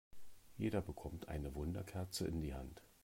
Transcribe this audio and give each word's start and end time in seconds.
Jeder 0.57 0.81
bekommt 0.81 1.27
eine 1.27 1.53
Wunderkerze 1.53 2.25
in 2.25 2.41
die 2.41 2.55
Hand. 2.55 2.81